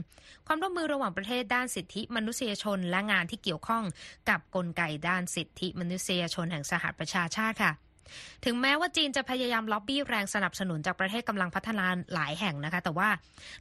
[0.47, 3.83] ความร่วมมือระหว่างประเทศด้านสิทธิมนุษยชน และงานที่เกี่ยวข้อง
[4.29, 7.73] กับกลไกด้านสิทธิมนุษยชนแห่งสหประชาชาติค่ะ
[8.45, 13.09] ถึงแม้ว่าจีนจะพยายามล็อบบี้แรงสนับสนุนจากประเทศกำลังพัฒนาหลายแห่งนะคะ แต่ว่า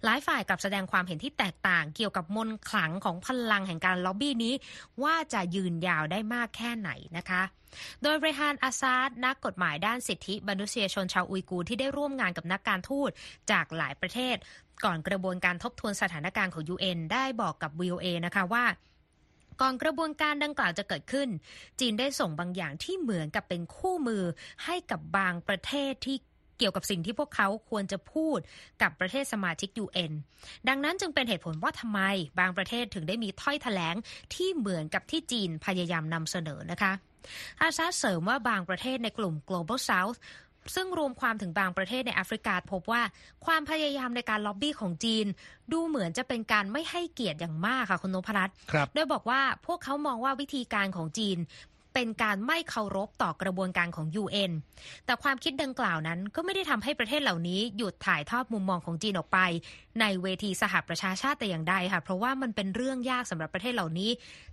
[0.05, 4.55] หลายฝ่ายกับแสดงความเห็นที่แตกต่าง เกี่ยวกับมนขลังของพลังแห่งการล็อบบี้นี้
[5.03, 7.43] ว่าจะยืนยาวได้มากแค่ไหนนะคะ
[8.03, 13.11] โดยเรฮานอาซาดนักกฎหมายด้านสิทธิมนุษยชนชาวอุยกูที่ได้ร่วมงานกับนักการทูต
[13.51, 14.37] จากหลายประเทศ
[14.85, 18.65] ก่อนกระบวนการทบทวนสถานการณ์ของ UN ได้บอกกับ VOA นะคะว่า
[19.61, 21.29] ก่อนกระบวนการดังกล่าวจะเกิดขึ้น
[21.81, 24.25] จีนได้ส่งบางอย่างที่เหมือนกับเป็นคู่มือ
[24.65, 26.17] ให้กับบางประเทศที่
[26.59, 28.39] เกี่ยวกับสิ่งที่พวกเขาควรจะพูด
[28.83, 30.13] กับประเทศสมาชิก UN
[30.69, 32.01] ดังนั้นจึงเป็นเหตุผลว่าทำไม
[32.41, 33.95] บางประเทศถึงได้มีถ้อยแถลง
[34.35, 36.93] ที่เหมือนกับที่จีนพยายามนำเสนอนะคะ
[37.61, 40.19] อาซาเสริมว่าบางประเทศในกลุ่ม global south
[40.75, 43.03] ซึ่งรวมความถึงบางประเทศในแอฟริกาพบว่า
[43.47, 45.27] ความพยายามในการล็อบบี้ของจีน
[45.73, 51.39] ดูเหมือนจะเป็นการไม่ให้เกียรติอย่างมากค่ะคุณนพรัตน์ครับโดยบอกว่าพวกเขามองว่าวิธีการของจีน
[51.95, 54.53] เป็นการไม่เคารพต่อกระบวนการของ UN
[55.07, 59.39] แต่ความคิดดังกล่าวนั้นก็ไม่ได้ทำให้ประเทศเหล่านี้หยุดถ่ายทอดมุมมองของจีนออกไป
[60.01, 64.11] ในเวทีสหประชาชาติแต่อย่างใดค่ะ เพราะว่ามันเป็นเรื่องยากสำหรับประเทศเหล่านี้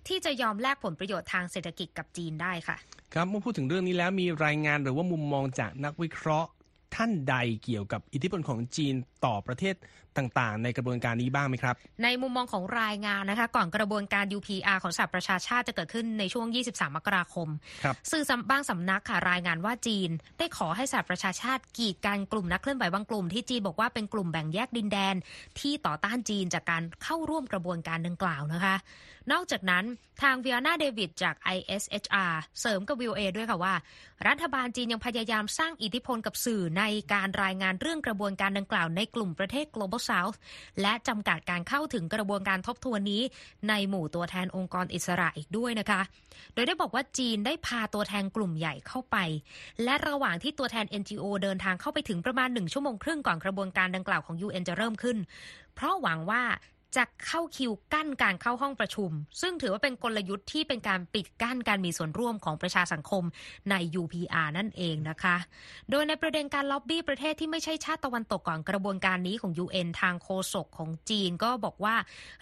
[0.08, 2.78] ที่จะยอมแลกผลประโยชน์ทางเศรษฐกิจกับจีนได้ค่ะ
[3.14, 6.50] ครับเมื่อพูดถึงเรื่องนี้แล้วมีรายงานหรือว่ามุมมองจากนักวิเคราะห์
[6.96, 9.76] ท่านใดเกี่ยวกับอิทธิพลของจีน ต่อประเทศ
[10.18, 17.48] ต่างๆ ในกระบวนการนี้บ้างไหมครับ ในมุมมองของรายงานนะคะ ก่อนกระบวนการ UPR ของสหประชาชาติจะเกิดขึ้นในช่วง 23 มกราคม
[17.84, 25.16] ครับสื่อบางสำนักค่ะรายงานว่าจีน ได้ขอให้สหประชาชาติกีดกันกลุ่มนักเคลื่อนไหวบางกลุ่มที่จีนบอกว่าเป็นกลุ่มแบ่งแยกดินแดน
[25.60, 28.76] ที่ต่อต้านจีนจากการเข้าร่วมกระบวนการดังกล่าวนะคะ
[29.32, 29.86] นอกจากนั้น
[30.22, 33.76] ทางวิอานาเดวิดจาก ISHR เสริมกับ VOA ด้วยค่ะว่า
[34.28, 40.36] รัฐบาลจีนยังพยายามสร้างอิทธิพลกับสื่อในการรายงานเรื่องกระบวนการดังกล่าวในกลุ่มประเทศ Global South
[40.82, 43.22] และจำกัดการเข้าถึงกระบวนการทบทวนนี้
[43.70, 46.02] ในหมู่ตัวแทนองค์กรอิสระอีกด้วยนะคะ
[46.54, 49.18] โดยได้บอกว่าจีนได้พาตัวแทนกลุ่มใหญ่เข้าไป
[49.84, 55.18] และระหว่างที่ตัวแทน NGO เดินทางเข้าไปถึงประมาณหนึ่งชั่วโมงครึ่งก่อนกระบวนการดังกล่าวของ UN จะเริ่มขึ้น
[55.76, 56.44] เพราะหวังว่า
[56.96, 63.24] จะเข้าคิวกั้นการเข้าห้องประชุม ซึ่งถือว่าเป็นกลยุทธ์ที่เป็นการปิดกั้นการมีส่วนร่วมของประชาสังคม
[63.70, 65.36] ใน UPR นั่นเองนะคะ
[65.90, 71.96] โดยในประเด็นการล็อบบี้ประเทศที่ไม่ใช่ชาติตะวันตกก่อนกระบวนการนี้ของ UN ทางโฆษกของจีนก็บอกว่า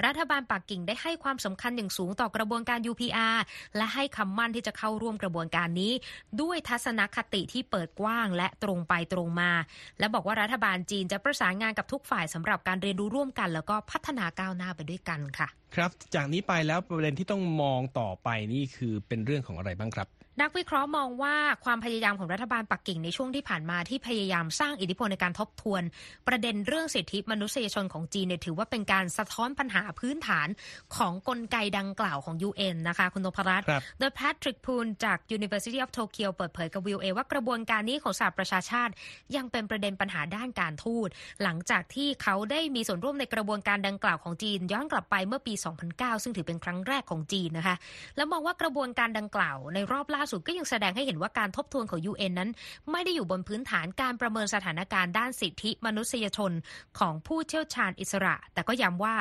[0.06, 3.38] รัฐบาลปักกิ่งได้ให้ความสำคัญอย่างสูงต่อกระบวนการ UPR
[3.78, 5.94] และให้คำมั่นที่จะเข้าร่วมกระบวนการนี้
[6.42, 9.52] ด้วยทัศนคติที่เปิดกว้างและตรงไปตรงมา
[10.00, 20.08] และบอกว่ารัฐบาลจีนจะประสานงานกับทุกฝ่ายสำหรับการเรียนรู้ร่วมกัน แล้วก็พัฒนาก้าวหน้าไปด้วยกันค่ะ ครับ จากนี้ไปแล้วประเด็นที่ต้องมองต่อไปนี่คือเป็นเรื่องของอะไรบ้างครับ
[20.42, 25.82] นักวิเคราะห์มองว่าความพยายามของรัฐบาลปักกิ่งในช่วงที่ผ่านมาที่พยายามสร้างอิทธิพลในการทบทวน
[26.28, 30.48] ประเด็นเรื่องสิทธิมนุษยชนของจีนเนี่ยถือว่าเป็นการสะท้อนปัญหาพื้นฐาน
[30.96, 33.68] ของกลไกดังกล่าวของ UN นะคะ คุณนพรัตน์
[34.00, 38.94] โดยแพทริกพูนจาก University of Tokyo เปิดเผยกับวิวเอว่ากระบวนการนี้ของสหประชาชาติ
[39.36, 41.08] ยังเป็นประเด็นปัญหาด้านการทูต
[41.44, 45.54] หลังจากที่เขาได้มีส่วนร่วมในกระบวนการดังกล่าวของจีน ย้อนกลับไปเมื่อปี
[45.90, 47.76] 2009 ซึ่งถือเป็นครั้งแรกของจีนนะคะ
[48.16, 52.50] แล้วมองว่ากระบวนการดังกล่าวในรอบล่าสุดก็ยังแสดงให้เห็นว่าการทบทวนของ UN นั้น
[52.92, 56.52] ไม่ได้อยู่บนพื้นฐานการประเมินสถานการณ์ด้านสิทธิมนุษยชน
[57.00, 59.16] ของผู้เชี่ยวชาญอิสระ แต่ก็ย้ำว่า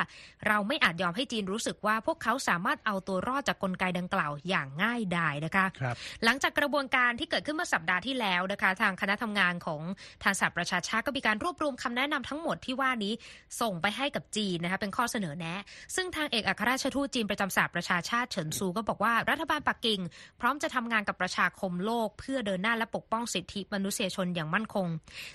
[0.47, 9.81] เราไม่อาจยอมให้จีนรู้สึกว่าพวกเขาสามารถเอาตัวรอดจากกลไกดังกล่าวอย่างง่ายดายนะคะครับหลังจากกระบวนการที่เกิดขึ้นเมื่อสัปดาห์ที่แล้วนะคะ ทางคณะทำงานของ
[10.23, 13.13] ทางสหประชาชาติก็มีการรวบรวมคำแนะนำทั้งหมดที่ว่านี้
[13.61, 15.61] ส่งไปให้กับจีนนะคะเป็นข้อเสนอแนะ
[15.95, 20.01] ซึ่งทางเอกอัครราชทูตจีนประจำสหประชาชาติเฉินซูก็บอกว่ารัฐบาลปักกิ่ง
[20.41, 24.87] พร้อมจะทำงานกับประชาคมโลก เพื่อเดินหน้าและปกป้องสิทธิมนุษยชนอย่างมั่นคง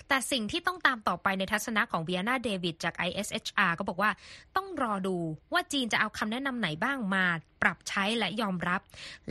[0.07, 4.11] แต่สิ่งที่ต้องตามต่อไปในทัศนะของเบียนาเดวิดจาก ISHR ก็บอกว่า
[4.55, 5.15] ต้องรอดู
[5.53, 7.25] ว่าจีนจะเอาคำแนะนำไหนบ้างมา
[7.65, 8.81] ปรับใช้และยอมรับ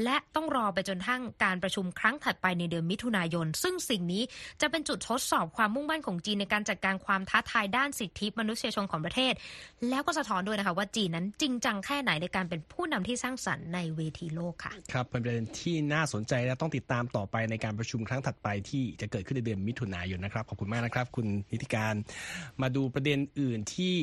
[0.04, 4.22] และต้องรอไปจนทั้งการประชุมครั้งถัดไปในเดือนมิถุนายน ซึ่งสิ่งนี้
[4.60, 9.34] จะเป็นจุดทดสอบความมุ่งมั่นของจีนในการจัดการความท้าทายด้านสิทธิมนุษยชนของประเทศ
[9.88, 21.94] แล้วก็สะท้อนด้วยนะคะว่าจีนนั้นจริงจังแค่ไหนในการเป็นผู้นำที่สร้างสรรค์ในเวทีโลกค่ะครับเป็นประเด็นที่น่าสนใจและต้องติดตามต่อไปในการประชุมครั้งถัดไปที่จะเกิดขึ้นในเดือนมิถุนายนนะครับขอบคุณมากนะครับ คุณนิติการ
[22.62, 23.94] มาดูประเด็นอื่นที่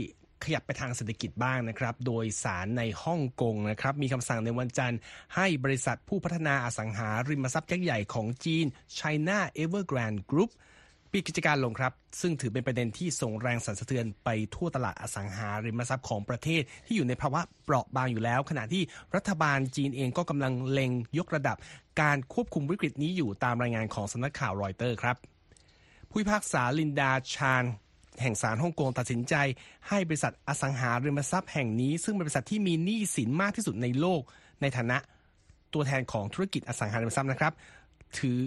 [0.45, 4.99] ขยับไปทางเศรษฐกิจบ้างนะครับ โดยสารในฮ่องกงนะครับมีคำสั่งในวันจันทร์
[5.35, 8.65] ให้บริษัทผู้พัฒนาอสังหาริมทรัพย์ยักษ์ใหญ่ของจีน
[8.97, 10.51] China Evergrande Group
[11.11, 18.83] ปิดกิจการลงครับ ซึ่งถือเป็นประเด็นที่ส่งแรงสั่นสะเทือนไปทั่วตลาดอสังหาริมทรัพย์ของประเทศที่อยู่ในภาวะเปราะบางอยู่แล้ว ขณะที่
[19.15, 21.57] รัฐบาลจีนเองก็กำลังเล็งยกระดับ
[22.01, 25.15] การควบคุมวิกฤตนี้อยู่ตามรายงานของสำนักข่าวรอยเตอร์ครับ
[26.09, 27.63] ผู้พิพากษาลินดาชาน
[28.21, 29.35] แห่งศาลฮ่องกงตัดสินใจ
[29.89, 34.21] ให้บริษัทอสังหาริมทรัพย์แห่งนี้ ซึ่งเป็นบริษัทที่มีหนี้สินมากที่สุดในโลก
[34.61, 34.97] ในฐานะ
[35.73, 37.53] ตัวแทนของธุรกิจอสังหาริมทรัพย์นะครับ
[38.17, 38.39] ถือ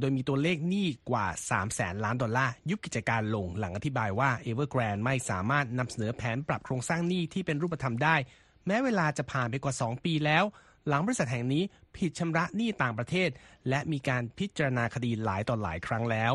[0.00, 8.16] โดยมีตัวเลขหนี้กว่า 3 0 0แสนล้านดอลลาร์ ยุบกิจการลงหลังอธิบายว่า Evergrande ไม่สามารถนำเสนอแผนปรับโครงสร้างหนี้ที่เป็นรูปธรรมได้
[8.66, 10.44] แม้เวลาจะผ่านไปกว่า 2 ปีแล้ว
[10.88, 11.62] หลังบริษัทแห่งนี้
[11.96, 13.28] ผิดชำระหนี้ต่างประเทศ
[13.68, 16.32] และมีการพิจารณาคดีหลายต่อหลายครั้งแล้ว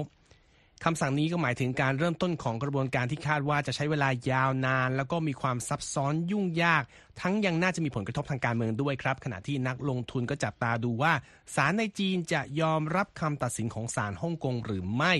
[0.83, 6.83] คำสั่งนี้ก็หมายถึงการเริ่มต้นของกระบวนการที่คาดว่าจะใช้เวลายาวนาน แล้วก็มีความซับซ้อนยุ่งยาก
[7.21, 11.13] ทั้งยังน่าจะมีผลกระทบทางการเมืองด้วยครับ ขณะที่นักลงทุนก็จับตาดูว่า
[11.55, 15.13] ศาลในจีนจะยอมรับคำตัดสินของศาลฮ่องกงหรือไม่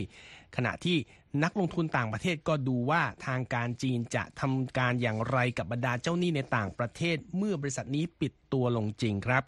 [0.56, 0.98] ขณะที่
[1.44, 9.44] นักลงทุนต่างประเทศก็ดูว่าทางการจีนจะทำการอย่างไรกับบรรดาเจ้าหนี้ในต่างประเทศ เมื่อบริษัทนี้ปิดตัวลงจริงครับ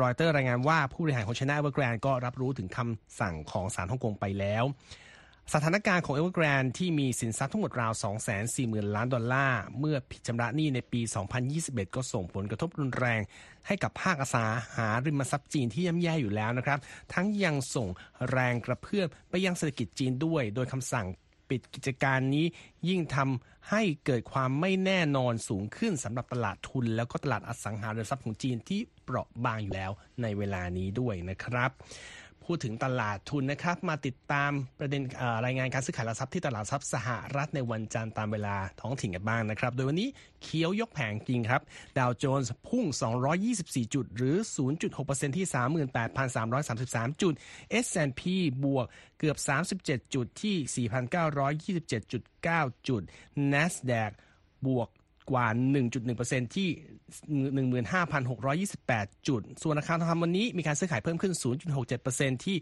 [0.00, 4.64] รอยเตอร์รายงานว่าผู้บริหารของ China Evergrande ก็รับรู้ถึงคำสั่งของศาลฮ่องกงไปแล้ว
[5.52, 7.92] สถานการณ์ของ Evergrande ที่มีสินทรัพย์ทั้งหมดราว
[8.44, 11.00] 240,000 ล้านดอลลาร์ เมื่อผิดชำระหนี้ในปี
[11.48, 13.20] 2021 ก็ส่งผลกระทบรุนแรง
[13.66, 16.78] ให้กับภาคอสังหาริมทรัพย์จีนที่ย่ำแย่อยู่แล้วนะครับ
[17.14, 17.88] ทั้งยังส่ง
[18.30, 21.06] แรงกระเพื่อมไปยังเศรษฐกิจจีนด้วย โดยคำสั่ง
[21.48, 22.46] ปิดกิจการนี้
[22.88, 29.90] ยิ่งทำให้เกิดความไม่แน่นอนสูงขึ้นสำหรับตลาดทุน แล้วก็ตลาดอสังหาริมทรัพย์ของจีนที่เปราะบางอยู่แล้ว
[30.22, 31.70] ในเวลานี้ด้วยนะครับ
[32.46, 35.02] พูดถึงตลาดทุนนะครับ มาติดตามประเด็น
[35.44, 40.08] รายงานการซื้อขายหลักทรัพย์ที่ตลาดทรัพย์สหรัฐในวันจันทร์ตามเวลาท้องถิ่นกันบ้างนะครับ โดยวันนี้
[40.42, 41.62] เคี้ยวยกแผงจริงครับ
[41.98, 42.84] ดาวโจนส์พุ่ง
[43.40, 44.36] 224 จุด หรือ
[44.86, 45.46] 0.6%ที่
[46.14, 47.34] 38,333 จุด
[47.84, 48.22] S&P
[48.64, 48.86] บวก
[49.18, 49.36] เกือบ
[49.76, 53.02] 37 จุดที่ 4,927.9 จุด
[53.52, 54.12] NASDAQ
[54.66, 54.88] บวก
[55.30, 55.46] กว่า
[56.02, 56.68] 1.1%ที่
[58.52, 61.34] 15,628 จุด ส่วนราคาทองคำวันนี้มีการซื้อขายเพิ่มขึ้น
[61.90, 62.56] 0.67%ที่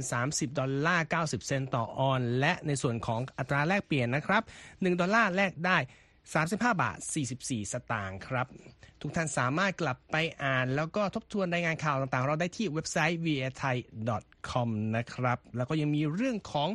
[0.00, 5.78] 2,030 ดอลลาร์ 90 เซนต์ต่อออนซ์ และในส่วนของอัตราแลกเปลี่ยนนะครับ 1 ดอลลาร์แลกได้
[6.32, 6.98] 35 บาท
[7.34, 8.46] 44 สตางค์ครับ
[9.00, 13.76] ทุกท่านสามารถกลับไปอ่าน แล้วก็ทบทวนรายงานข่าวต่างๆ เราได้ที่เว็บไซต์ v a t h a i
[14.50, 16.68] c o m นะครับ แล้วก็ยังมีเรื่องของ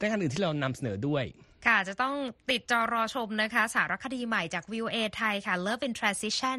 [0.00, 1.24] รายการอื่นที่เรานำเสนอด้วย
[1.66, 2.14] ค่ะ จะต้อง
[2.50, 6.58] ติดจอรอชมนะคะ สารคดีใหม่จากวีโอเอไทยค่ะ Love in Transition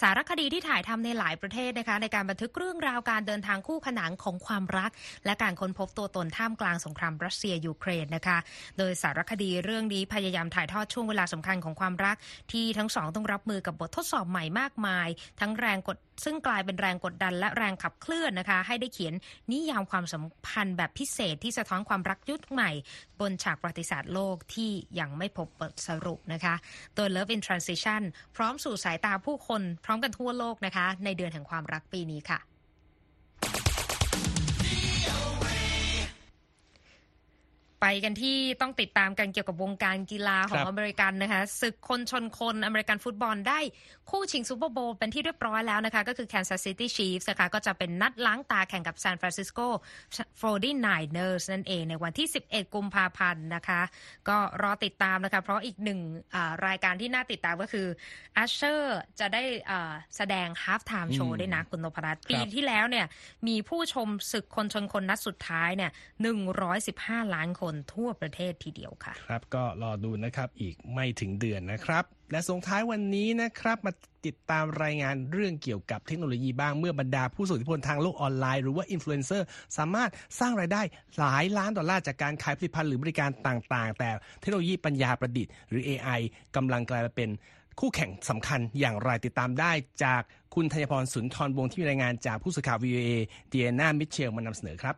[0.00, 4.90] สารคดีที่ถ่ายทำในหลายประเทศนะคะ ในการบันทึกเรื่องราวการเดินทางคู่ขนานของความรัก
[5.24, 8.38] และการค้นพบตัวตนท่ามกลางสงครามรัสเซียยูเครนนะคะ
[8.78, 12.16] โดยสารคดีเรื่องนี้พยายามถ่ายทอดช่วงเวลาสำคัญของความรัก
[12.52, 15.08] ที่ทั้งสองต้องรับมือกับบททดสอบใหม่มากมาย
[15.40, 19.14] ทั้งแรงกดซึ่งกลายเป็นแรงกดดันและแรงขับเคลื่อนนะคะ ให้ได้เขียน
[19.52, 22.70] นิยามความสัมพันธ์แบบพิเศษที่สะท้อนความรักยุคใหม่
[23.20, 26.54] บนฉากประวัติศาสตร์โลกที่ยังไม่พบบทสรุปนะคะ
[26.96, 28.02] ตัว Love in Transition
[28.36, 32.53] พร้อมสู่สายตาผู้คนพร้อมกันทั่วโลกนะคะ ในเดือนแห่งความรักปีนี้ค่ะ
[37.84, 43.60] ไปกันที่ต้องติดตามกันเกี่ยวกับวงการกีฬาของอเมริกันนะคะศึกคนชนคนอเมริกันฟุตบอลได้
[44.10, 49.66] คู่ชิงซูเปอร์โบว์เป็นที่เรียบร้อยแล้วนะคะ ก็คือ Kansas City Chiefs นะคะก็จะเป็นนัดล้างตาแข่งกับ San Francisco
[50.42, 53.80] 49ers นั่นเองในวันที่ 11 กุมภาพันธ์นะคะ
[54.28, 56.00] ก็รอติดตามนะคะ เพราะอีกหนึ่ง
[56.66, 57.86] รายการที่น่าติดตามก็คือ
[58.42, 59.42] a ชเชอร์จะได้
[60.16, 63.06] แสดง half time show ด้วยนะคุณนพรัตน์ปีที่แล้วเนี่ย
[63.48, 65.90] มีผู้ชมศึกคนชนคนนัดสุดท้ายเนี่ย
[66.62, 73.92] 115 ล้านคนทั่วประเทศทีเดียวค่ะ ครับก็รอดูนะครับอีกไม่ถึงเดือนนะครับ และส่งท้ายวันนี้นะครับมา
[74.26, 79.46] ติดตามรายงานเรื่องเกี่ยวกับเทคโนโลยีบ้างเมื่อบรรดาผู้ทรงอิทธิพลทางโลกออนไลน์หรือว่าอินฟลูเอนเซอร์
[79.78, 80.10] สามารถ
[80.40, 80.82] สร้างรายได้
[81.18, 84.10] หลายล้านดอลลาร์จากการขายผลิตภัณฑ์หรือบริการต่างๆ แต่
[84.40, 86.20] เทคโนโลยีปัญญาประดิษฐ์หรือ AI
[86.56, 87.30] กำลังกลายมาเป็น
[87.80, 89.72] คู่แข่งสำคัญอย่างไรติดตามได้
[90.04, 90.22] จาก
[90.54, 93.10] คุณธัญพรสุนทรวงที่มีรายงานจากผู้สื่อข่าว VOA
[93.48, 94.96] เดียนามิเชลมานำเสนอครับ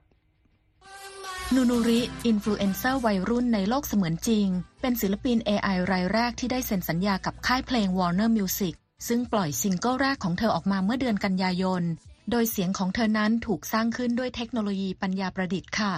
[1.54, 4.46] นูนูริ อินฟลูเอนเซอร์วัยรุ่นในโลกเสมือนจริง
[4.80, 8.74] เป็นศิลปิน AI รายแรกที่ได้เซ็นสัญญากับค่ายเพลง Warner Music
[9.08, 11.82] ซึ่งปล่อยซิงเกิลแรกของเธอออกมาเมื่อเดือนกันยายน
[12.30, 15.92] โดยเสียงของเธอนั้นถูกสร้างขึ้นด้วยเทคโนโลยีปัญญาประดิษฐ์ค่ะ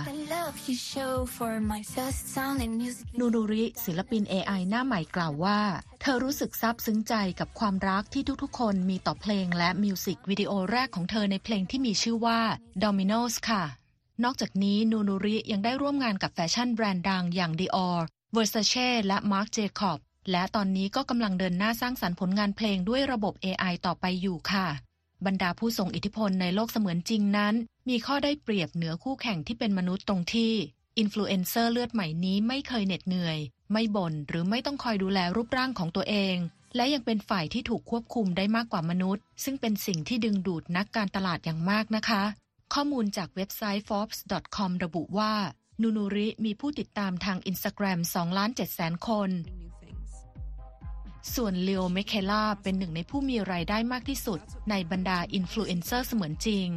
[3.19, 5.61] นูนูริ ศิลปิน AI หน้าใหม่กล่าวว่า
[6.01, 12.41] เธอรู้สึกซาบซึ้งใจกับความรักที่ทุกๆ คนมีต่อเพลงและมิวสิกวิดีโอแรกของเธอในเพลงที่มีชื่อว่า
[12.83, 13.65] Dominoes ค่ะ
[14.25, 17.99] นอกจากนี้นูนูริยังได้ร่วมงานกับแฟชั่นแบรนด์ดังอย่าง Dior,
[18.35, 19.99] Versace และ Marc Jacobs
[20.31, 24.67] และตอนนี้ก็กำลังเดินหน้าสร้างสรรค์ผลงานเพลงด้วยระบบ AI ต่อไปอยู่ค่ะ
[25.27, 27.55] บรรดาผู้ทรงอิทธิพลในโลกเสมือนจริงนั้น
[27.89, 30.53] มีข้อได้เปรียบเหนือคู่แข่งที่เป็นมนุษย์ตรงที่
[30.99, 33.39] อินฟลูเอนเซอร์เลือดใหม่นี้ไม่เคยเหน็ดเหนื่อย
[33.73, 36.37] ไม่บ่นหรือไม่ต้องคอยดูแลรูปร่างของตัวเอง
[36.77, 42.23] และยังเป็นฝ่ายที่ถูกควบคุมได้มากกว่ามนุษย์ ซึ่งเป็นสิ่งที่ดึงดูดนักการตลาดอย่างมากนะคะ
[42.75, 45.33] ข้อมูลจากเว็บไซต์ forbes.com ระบุว่า
[45.83, 49.31] นูนูริมีผู้ติดตามทางอินสตาแกรม2ล้าน7แสนคน
[51.35, 56.69] ส่วน Lil Miquela เป็นหนึ่งในผู้มีรายได้มากที่สุด ในบรรดาอินฟลูเอนเซอร์เสมือนจริง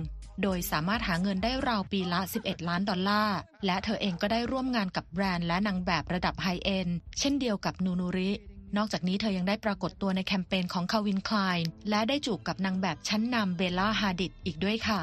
[0.41, 6.88] โดยสามารถหาเงินได้ราวปีละ 11 ล้านดอลลาร์ และเธอเองก็ได้ร่วมงานกับแบรนด์และนางแบบระดับ high-end
[7.19, 8.32] เช่นเดียวกับนูนูริ
[8.77, 11.58] นอกจากนี้เธอยังได้ปรากฏตัวในแคมเปญของ Calvin Klein
[11.89, 15.01] และได้จูบกับนางแบบชั้นนำเบลล่าฮาดิดอีกด้วยค่ะ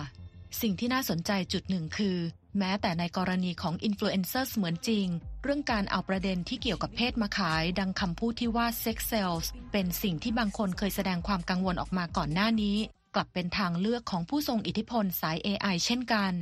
[0.61, 2.17] สิ่งที่น่าสนใจจุดหนึ่งคือ
[2.59, 5.07] แม้แต่ในกรณีของอินฟลูเอนเซอร์เสมือนจริง
[5.43, 12.77] เรื่องการเอาประเด็นที่เกี่ยวกับเพศมาขาย ดังคำพูดที่ว่า sex sells เป็นสิ่งที่บางคนเคยแสดงความกังวลออกมาก่อนหน้านี้
[13.15, 16.33] กลับเป็นทางเลือกของผู้ทรงอิทธิพลสาย AI เช่นกัน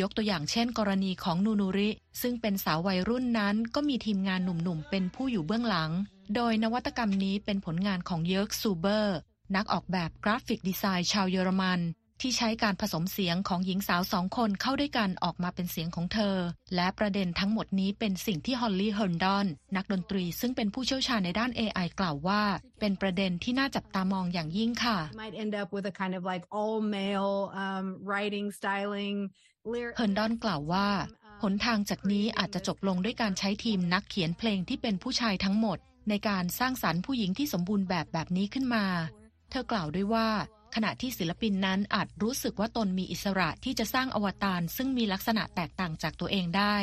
[0.00, 1.90] ยกตัวอย่างเช่น กรณีของนูนูริ
[2.22, 5.90] ซึ่งเป็นสาววัยรุ่นนั้น ก็มีทีมงานหนุ่มๆเป็นผู้อยู่เบื้องหลัง
[6.34, 9.16] โดยนวัตกรรมนี้เป็นผลงานของเยิร์กซูเบอร์
[9.56, 11.80] นักออกแบบกราฟิกดีไซน์ชาวเยอรมัน
[12.20, 16.36] ที่ใช้การผสมเสียงของหญิงสาวสองคนเข้าด้วยกันออกมาเป็นเสียงของเธอ
[16.74, 22.42] และประเด็นทั้งหมดนี้เป็นสิ่งที่ฮอลลี่เฮิร์นดอนนักดนตรีซึ่งเป็นผู้เชี่ยวชาญในด้าน AI กล่าวว่า
[22.80, 24.98] เป็นประเด็นที่น่าจับตามองอย่างยิ่งค่ะ
[29.96, 30.88] เฮิร์นดอนกล่าวว่า
[31.42, 35.78] หนทางจากนี้อาจจะจบลงด้วยการใช้ทีมนักเขียนเพลงที่เป็นผู้ชายทั้งหมด
[36.08, 38.84] ในการสร้างสรรค์ผู้หญิงที่สมบูรณ์แบบแบบนี้ขึ้นมา
[39.50, 40.28] เธอกล่าวด้วยว่า
[40.74, 46.76] ขณะที่ศิลปินนั้นอาจรู้สึกว่าตนมีอิสระที่จะสร้างอวตารซึ่งมีลักษณะแตกต่างจากตัวเองได้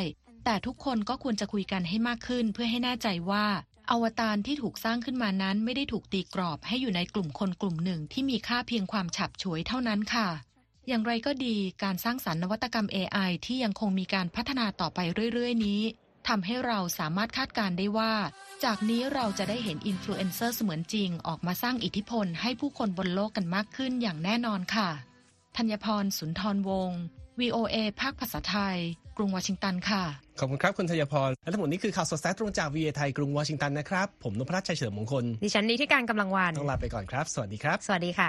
[0.44, 3.46] แต่ทุกคนก็ควรจะคุยกันให้มากขึ้นเพื่อให้แน่ใจว่า
[3.90, 10.28] อวตารที่ถูกสร้างขึ้นมานั้นไม่ได้ถูกตีกรอบให้อยู่ในกลุ่มคนกลุ่มหนึ่งที่มีค่าเพียงความฉาบฉวยเท่านั้นค่ะ
[10.88, 14.98] อย่างไรก็ดีการสร้างสรรค์นวัตกรรม AI ที่ยังคงมีการพัฒนาต่อไป
[15.32, 15.80] เรื่อย ๆ นี้
[16.28, 18.12] ทำให้เราสามารถคาดการณ์ได้ว่า
[18.64, 24.88] จากนี้เราจะได้เห็นอินฟลูเอนเซอร์เสมือนจริง ออกมาสร้างอิทธิพลให้ผู้คนบนโลกกันมากขึ้นอย่างแน่นอนค่ะ
[25.56, 27.00] ธัญพรสุนทรวงศ์
[27.40, 28.76] VOA ภาคภาษาไทย
[29.16, 30.02] กรุงวอชิงตันค่ะ
[30.38, 38.28] ขอบคุณครับ คุณธัญพร และทั้งหมดนี้คือข่าวสดสายตรงจากวีไทย กรุงวอชิงตันนะครับ ผมนพรัชชัยเฉลิมมงคล ดิฉันนี้ที่การกำลังวันต้องลาไปก่อนครับ สวัสดีครับ สวัสดีค่ะ